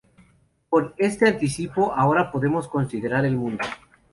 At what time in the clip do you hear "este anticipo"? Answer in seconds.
0.97-1.93